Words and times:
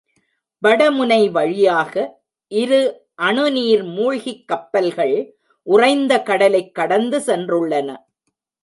வடமுனை 0.67 1.31
வழியாக 1.31 2.21
இரு 2.47 3.07
அணு 3.15 3.51
நீர் 3.51 3.83
மூழ்கிக் 3.83 4.47
கப்பல்கள் 4.47 5.37
உறைந்த 5.63 6.21
கடலைக் 6.21 6.75
கடந்து 6.75 7.19
சென்றுள்ளன. 7.19 7.97